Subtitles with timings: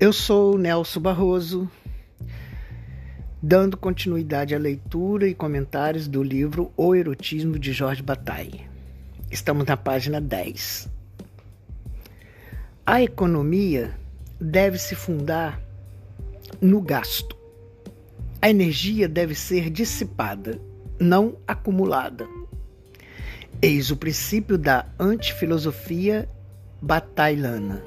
[0.00, 1.70] Eu sou Nelson Barroso,
[3.42, 8.62] dando continuidade à leitura e comentários do livro O Erotismo de Jorge Bataille.
[9.30, 10.88] Estamos na página 10.
[12.86, 13.94] A economia
[14.40, 15.60] deve se fundar
[16.62, 17.36] no gasto.
[18.40, 20.58] A energia deve ser dissipada,
[20.98, 22.26] não acumulada.
[23.60, 26.26] Eis o princípio da antifilosofia
[26.80, 27.84] batailana,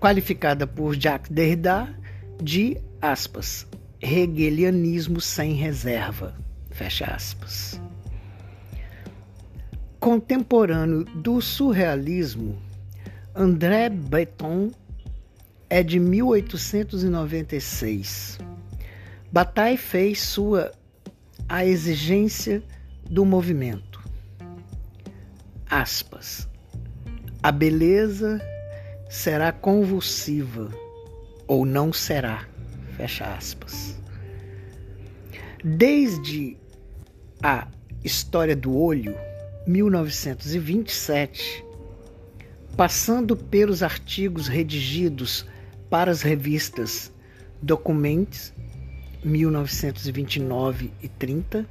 [0.00, 1.94] qualificada por Jacques Derrida
[2.42, 3.66] de aspas,
[4.00, 6.34] hegelianismo sem reserva,
[6.70, 7.78] fecha aspas.
[10.00, 12.58] Contemporâneo do surrealismo,
[13.34, 14.70] André Breton
[15.68, 18.38] é de 1896.
[19.30, 20.72] Bataille fez sua
[21.46, 22.62] a exigência
[23.08, 24.02] do movimento.
[25.68, 26.48] Aspas.
[27.42, 28.40] A beleza
[29.10, 30.70] será convulsiva
[31.46, 32.46] ou não será.
[32.96, 33.98] Fecha aspas.
[35.62, 36.56] Desde
[37.42, 37.66] a
[38.04, 39.14] História do Olho,
[39.66, 41.64] 1927,
[42.76, 45.44] passando pelos artigos redigidos
[45.90, 47.12] para as revistas
[47.60, 48.54] Documents,
[49.22, 51.66] 1929 e 30,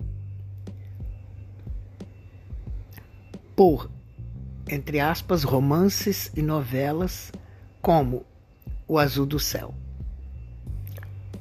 [3.56, 3.90] Por,
[4.68, 7.32] entre aspas, romances e novelas
[7.82, 8.26] como
[8.86, 9.74] O Azul do Céu.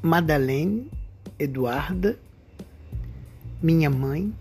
[0.00, 0.88] Madeleine
[1.41, 2.16] Eduarda,
[3.60, 4.32] minha mãe,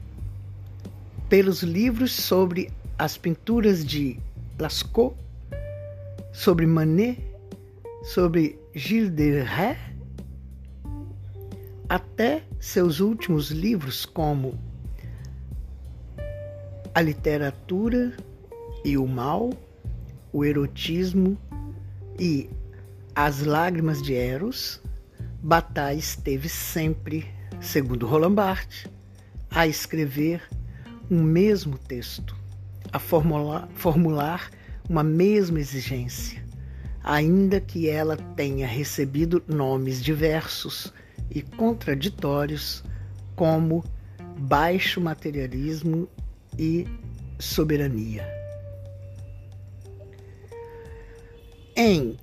[1.27, 4.19] pelos livros sobre as pinturas de
[4.59, 5.17] Lascaux,
[6.31, 7.28] sobre Manet,
[8.03, 9.77] sobre Gilles de Ré,
[11.87, 14.59] até seus últimos livros como
[16.93, 18.15] A Literatura
[18.85, 19.51] e o Mal,
[20.31, 21.37] o Erotismo
[22.19, 22.49] e
[23.15, 24.81] As Lágrimas de Eros,
[25.41, 27.25] Bataille esteve sempre,
[27.61, 28.87] segundo Roland Barthes,
[29.49, 30.41] a escrever
[31.09, 32.35] um mesmo texto,
[32.91, 34.51] a formular, formular
[34.87, 36.43] uma mesma exigência,
[37.03, 40.93] ainda que ela tenha recebido nomes diversos
[41.29, 42.83] e contraditórios,
[43.35, 43.83] como
[44.37, 46.09] baixo materialismo
[46.57, 46.85] e
[47.39, 48.27] soberania.
[51.75, 52.17] Em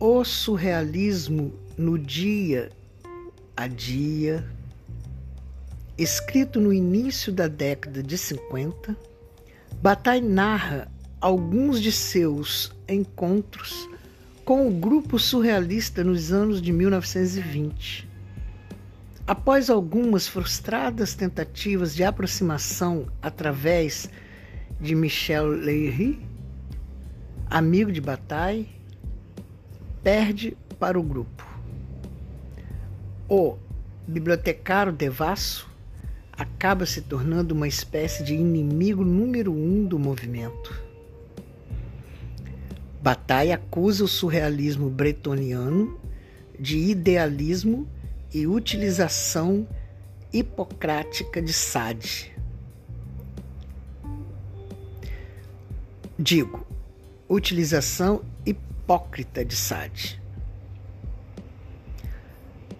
[0.00, 2.70] O Surrealismo no dia
[3.56, 4.44] a dia,
[5.96, 8.96] escrito no início da década de 50,
[9.80, 10.90] Bataille narra
[11.20, 13.88] alguns de seus encontros
[14.48, 18.08] com o grupo surrealista nos anos de 1920.
[19.26, 24.08] Após algumas frustradas tentativas de aproximação através
[24.80, 26.26] de Michel Leiry,
[27.50, 28.70] amigo de Bataille,
[30.02, 31.46] perde para o grupo.
[33.28, 33.58] O
[34.06, 35.68] bibliotecário devasso
[36.32, 40.87] acaba se tornando uma espécie de inimigo número um do movimento.
[43.08, 45.98] Bataille acusa o surrealismo bretoniano
[46.60, 47.88] de idealismo
[48.34, 49.66] e utilização
[50.30, 52.36] hipocrática de Sade.
[56.18, 56.66] Digo,
[57.26, 60.20] utilização hipócrita de Sade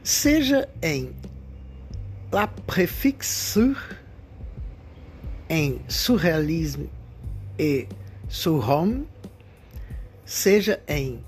[0.02, 1.16] seja em
[2.30, 3.74] La Préfixe
[5.48, 6.90] em Surrealisme
[7.58, 7.88] e
[8.28, 9.08] Surhomme,
[10.28, 11.24] seja em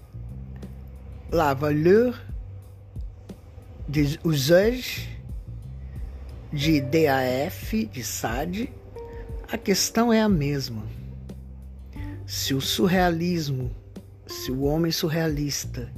[1.32, 2.20] La Valeur
[3.88, 5.08] des Usages
[6.52, 8.70] de DAF, de Sade,
[9.50, 10.85] a questão é a mesma.
[12.26, 13.75] Se o surrealismo,
[14.26, 15.91] se o homem surrealista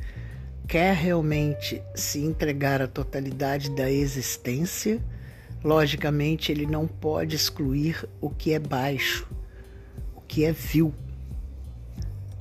[0.69, 5.03] quer realmente se entregar à totalidade da existência,
[5.65, 9.29] logicamente ele não pode excluir o que é baixo,
[10.15, 10.95] o que é vil.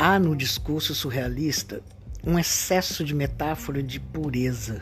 [0.03, 1.83] Há no discurso surrealista
[2.25, 4.81] um excesso de metáfora de pureza,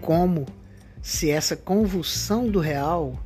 [0.00, 0.46] como
[1.02, 3.20] se essa convulsão do real,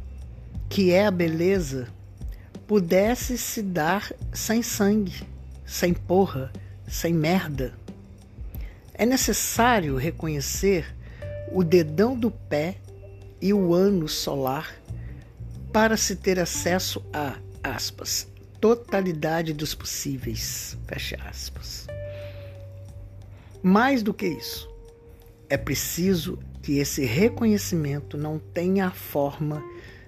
[0.70, 1.88] que é a beleza,
[2.66, 5.22] pudesse se dar sem sangue,
[5.66, 6.50] sem porra,
[6.88, 7.74] sem merda.
[8.94, 10.96] É necessário reconhecer
[11.52, 12.76] o dedão do pé
[13.38, 14.74] e o ano solar
[15.70, 18.31] para se ter acesso a, aspas,
[18.62, 20.78] totalidade dos possíveis,
[21.28, 21.88] aspas.
[23.60, 24.70] Mais do que isso,
[25.50, 29.60] é preciso que esse reconhecimento não tenha a forma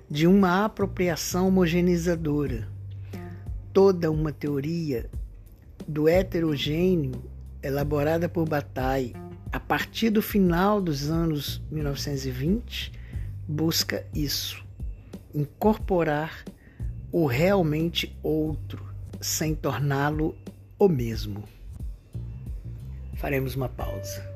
[0.09, 2.69] de uma apropriação homogeneizadora.
[3.73, 5.11] Toda uma teoria
[5.89, 7.25] do heterogêneo
[7.61, 9.17] elaborada por Bataille
[9.51, 12.93] a partir do final dos anos 1920
[13.49, 14.65] busca isso,
[15.35, 16.45] incorporar
[17.15, 18.85] o realmente outro
[19.21, 20.35] sem torná-lo
[20.77, 21.45] o mesmo.
[23.15, 24.34] Faremos uma pausa.